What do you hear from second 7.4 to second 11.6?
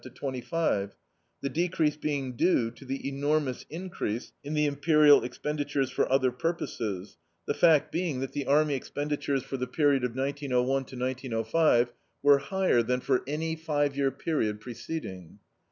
the fact being that the army expenditures for the period of 1901